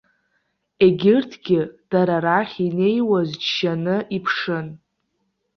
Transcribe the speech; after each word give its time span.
Егьырҭгьы 0.85 1.61
дара 1.91 2.15
рахь 2.25 2.55
инеиуаз 2.67 3.29
џьшьаны 3.43 3.95
иԥшын. 4.17 4.67